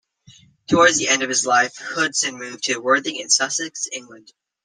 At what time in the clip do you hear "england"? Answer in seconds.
3.91-4.33